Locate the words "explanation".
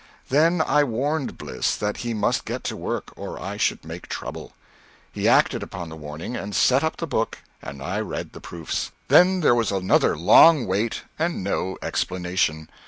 11.83-12.67